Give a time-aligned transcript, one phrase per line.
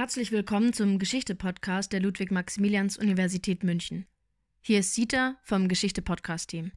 [0.00, 4.06] Herzlich willkommen zum Geschichte-Podcast der Ludwig-Maximilians-Universität München.
[4.62, 6.72] Hier ist Sita vom Geschichte-Podcast-Team.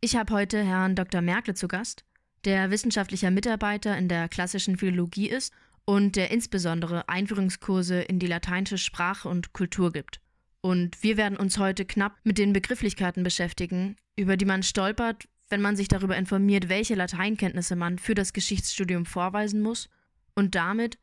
[0.00, 1.20] Ich habe heute Herrn Dr.
[1.20, 2.04] Merkle zu Gast,
[2.44, 5.52] der wissenschaftlicher Mitarbeiter in der klassischen Philologie ist
[5.84, 10.20] und der insbesondere Einführungskurse in die lateinische Sprache und Kultur gibt.
[10.60, 15.60] Und wir werden uns heute knapp mit den Begrifflichkeiten beschäftigen, über die man stolpert, wenn
[15.60, 19.88] man sich darüber informiert, welche Lateinkenntnisse man für das Geschichtsstudium vorweisen muss
[20.36, 20.98] und damit,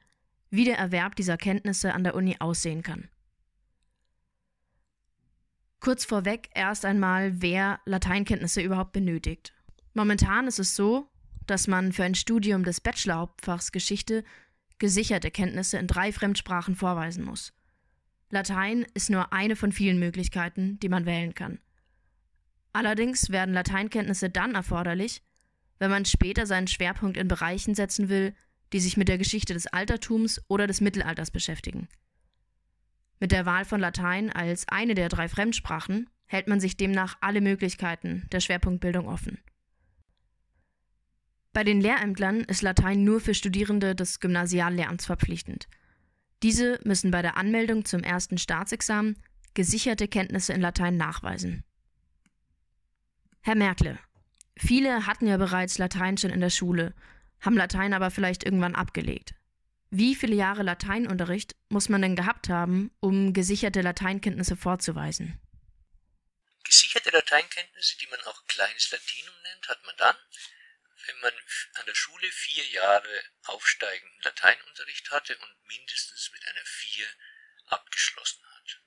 [0.52, 3.10] wie der Erwerb dieser Kenntnisse an der Uni aussehen kann.
[5.80, 9.54] Kurz vorweg erst einmal, wer Lateinkenntnisse überhaupt benötigt.
[9.96, 11.10] Momentan ist es so,
[11.48, 14.24] dass man für ein Studium des Bachelor-Hauptfachs Geschichte
[14.78, 17.54] gesicherte Kenntnisse in drei Fremdsprachen vorweisen muss.
[18.30, 21.60] Latein ist nur eine von vielen Möglichkeiten, die man wählen kann.
[22.74, 25.22] Allerdings werden Lateinkenntnisse dann erforderlich,
[25.80, 28.36] wenn man später seinen Schwerpunkt in Bereichen setzen will,
[28.74, 31.88] die sich mit der Geschichte des Altertums oder des Mittelalters beschäftigen.
[33.20, 37.42] Mit der Wahl von Latein als eine der drei Fremdsprachen hält man sich demnach alle
[37.42, 39.38] Möglichkeiten der Schwerpunktbildung offen.
[41.54, 45.68] Bei den Lehrämtlern ist Latein nur für Studierende des Gymnasiallernens verpflichtend.
[46.44, 49.18] Diese müssen bei der Anmeldung zum ersten Staatsexamen
[49.54, 51.64] gesicherte Kenntnisse in Latein nachweisen.
[53.42, 54.00] Herr Merkle,
[54.58, 56.94] viele hatten ja bereits Latein schon in der Schule,
[57.42, 59.34] haben Latein aber vielleicht irgendwann abgelegt.
[59.90, 65.38] Wie viele Jahre Lateinunterricht muss man denn gehabt haben, um gesicherte Lateinkenntnisse vorzuweisen?
[66.64, 70.16] Gesicherte Lateinkenntnisse, die man auch kleines Latinum nennt, hat man dann,
[71.08, 71.34] wenn man
[71.74, 77.08] an der Schule vier Jahre aufsteigenden Lateinunterricht hatte und mindestens mit einer vier
[77.66, 78.82] abgeschlossen hat.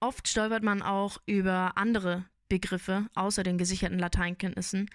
[0.00, 4.88] Oft stolpert man auch über andere Begriffe außer den gesicherten Lateinkenntnissen,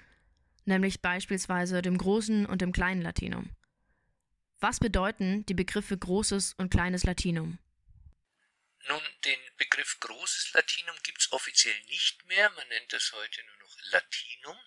[0.68, 3.56] nämlich beispielsweise dem großen und dem kleinen Latinum.
[4.60, 7.60] Was bedeuten die Begriffe großes und kleines Latinum?
[8.88, 13.58] Nun, den Begriff großes Latinum gibt es offiziell nicht mehr, man nennt das heute nur
[13.58, 14.58] noch Latinum.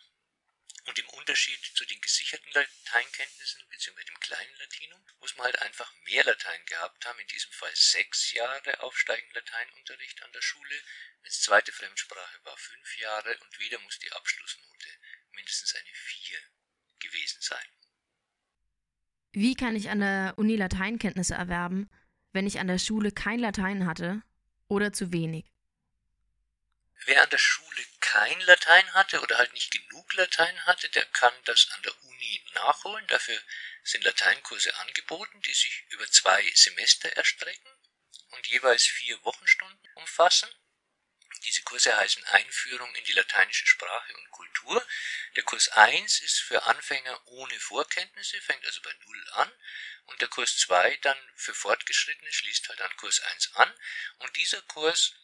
[0.84, 4.04] Und im Unterschied zu den gesicherten Lateinkenntnissen bzw.
[4.04, 8.32] dem kleinen Latinum muss man halt einfach mehr Latein gehabt haben, in diesem Fall sechs
[8.32, 10.76] Jahre aufsteigenden Lateinunterricht an der Schule,
[11.22, 14.88] wenn es zweite Fremdsprache war fünf Jahre und wieder muss die Abschlussnote
[15.36, 16.38] mindestens eine vier
[16.98, 17.66] gewesen sein.
[19.32, 21.91] Wie kann ich an der Uni Lateinkenntnisse erwerben,
[22.32, 24.22] wenn ich an der Schule kein Latein hatte
[24.69, 25.44] oder zu wenig?
[27.04, 31.34] Wer an der Schule kein Latein hatte oder halt nicht genug Latein hatte, der kann
[31.44, 33.06] das an der Uni nachholen.
[33.08, 33.38] Dafür
[33.84, 37.70] sind Lateinkurse angeboten, die sich über zwei Semester erstrecken
[38.30, 40.48] und jeweils vier Wochenstunden umfassen.
[41.44, 44.86] Diese Kurse heißen Einführung in die lateinische Sprache und Kultur.
[45.36, 49.52] Der Kurs 1 ist für Anfänger ohne Vorkenntnisse, fängt also bei Null an.
[50.06, 53.72] Und der Kurs 2 dann für Fortgeschrittene schließt halt an Kurs 1 an.
[54.19, 55.14] Und dieser Kurs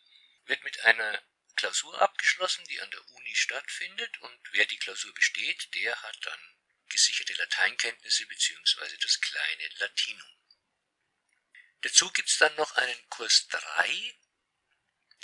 [0.44, 1.22] wird mit einer
[1.56, 6.56] Klausur abgeschlossen, die an der Uni stattfindet und wer die Klausur besteht, der hat dann
[6.88, 8.96] gesicherte Lateinkenntnisse bzw.
[8.96, 10.28] das kleine Latinum.
[11.82, 14.14] Dazu gibt es dann noch einen Kurs 3,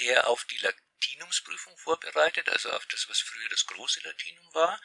[0.00, 4.80] der auf die Latinumsprüfung vorbereitet, also auf das, was früher das große Latinum war.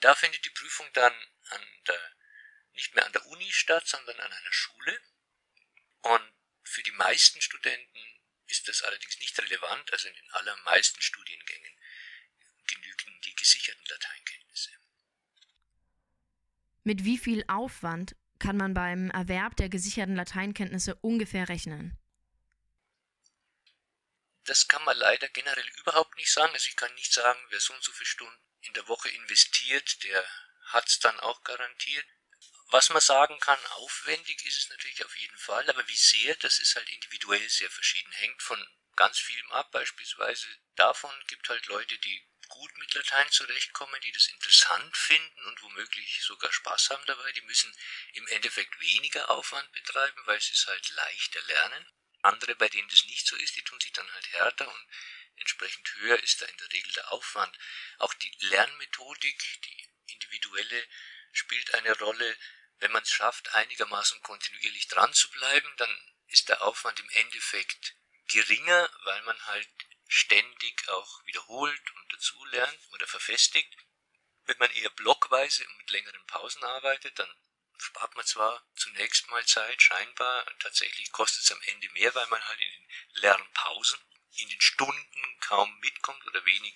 [0.00, 1.12] Da findet die Prüfung dann
[1.50, 2.16] an der,
[2.72, 5.00] nicht mehr an der Uni statt, sondern an einer Schule.
[6.02, 6.32] Und
[6.62, 7.98] für die meisten Studenten
[8.46, 11.76] ist das allerdings nicht relevant, also in den allermeisten Studiengängen
[12.66, 14.70] genügen die gesicherten Lateinkenntnisse.
[16.84, 21.99] Mit wie viel Aufwand kann man beim Erwerb der gesicherten Lateinkenntnisse ungefähr rechnen?
[24.44, 26.52] Das kann man leider generell überhaupt nicht sagen.
[26.52, 30.02] Also ich kann nicht sagen, wer so und so viele Stunden in der Woche investiert,
[30.04, 30.26] der
[30.66, 32.06] hat es dann auch garantiert.
[32.72, 36.60] Was man sagen kann, aufwendig ist es natürlich auf jeden Fall, aber wie sehr, das
[36.60, 38.64] ist halt individuell sehr verschieden, hängt von
[38.94, 39.72] ganz vielem ab.
[39.72, 45.62] Beispielsweise davon gibt halt Leute, die gut mit Latein zurechtkommen, die das interessant finden und
[45.62, 47.32] womöglich sogar Spaß haben dabei.
[47.32, 47.74] Die müssen
[48.12, 51.92] im Endeffekt weniger Aufwand betreiben, weil sie es halt leichter lernen.
[52.22, 54.86] Andere, bei denen das nicht so ist, die tun sich dann halt härter und
[55.36, 57.56] entsprechend höher ist da in der Regel der Aufwand.
[57.98, 60.86] Auch die Lernmethodik, die individuelle,
[61.32, 62.36] spielt eine Rolle.
[62.78, 67.96] Wenn man es schafft, einigermaßen kontinuierlich dran zu bleiben, dann ist der Aufwand im Endeffekt
[68.28, 69.68] geringer, weil man halt
[70.06, 73.76] ständig auch wiederholt und dazu lernt oder verfestigt.
[74.44, 77.32] Wenn man eher blockweise und mit längeren Pausen arbeitet, dann
[77.80, 82.44] spart man zwar zunächst mal Zeit, scheinbar, tatsächlich kostet es am Ende mehr, weil man
[82.46, 82.88] halt in den
[83.22, 84.00] Lernpausen,
[84.36, 86.74] in den Stunden kaum mitkommt oder wenig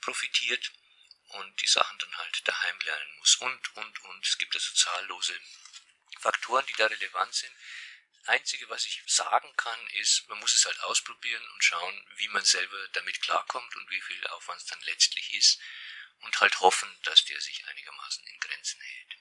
[0.00, 0.72] profitiert
[1.28, 4.26] und die Sachen dann halt daheim lernen muss und, und, und.
[4.26, 5.38] Es gibt also zahllose
[6.20, 7.54] Faktoren, die da relevant sind.
[8.26, 12.44] Einzige, was ich sagen kann, ist, man muss es halt ausprobieren und schauen, wie man
[12.44, 15.58] selber damit klarkommt und wie viel Aufwand es dann letztlich ist
[16.20, 19.16] und halt hoffen, dass der sich einigermaßen in Grenzen hält.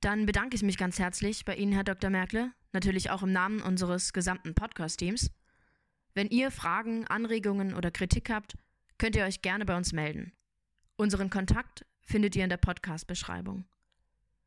[0.00, 2.08] Dann bedanke ich mich ganz herzlich bei Ihnen, Herr Dr.
[2.08, 5.30] Merkle, natürlich auch im Namen unseres gesamten Podcast-Teams.
[6.14, 8.54] Wenn ihr Fragen, Anregungen oder Kritik habt,
[8.96, 10.32] könnt ihr euch gerne bei uns melden.
[10.96, 13.66] Unseren Kontakt findet ihr in der Podcast-Beschreibung.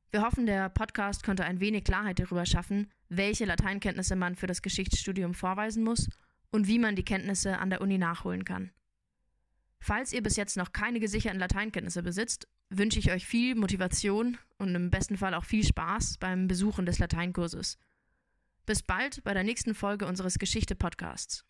[0.09, 4.63] Wir hoffen, der Podcast konnte ein wenig Klarheit darüber schaffen, welche Lateinkenntnisse man für das
[4.63, 6.09] Geschichtsstudium vorweisen muss
[6.51, 8.71] und wie man die Kenntnisse an der Uni nachholen kann.
[9.85, 14.73] Falls ihr bis jetzt noch keine gesicherten Lateinkenntnisse besitzt, wünsche ich euch viel Motivation und
[14.75, 17.77] im besten Fall auch viel Spaß beim Besuchen des Lateinkurses.
[18.65, 21.43] Bis bald bei der nächsten Folge unseres Geschichte-Podcasts.